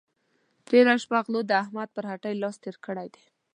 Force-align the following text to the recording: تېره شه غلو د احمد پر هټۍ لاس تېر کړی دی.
تېره 0.67 0.93
شه 1.01 1.19
غلو 1.25 1.41
د 1.45 1.51
احمد 1.63 1.89
پر 1.95 2.03
هټۍ 2.11 2.33
لاس 2.43 2.55
تېر 2.63 2.75
کړی 2.85 3.07
دی. 3.13 3.23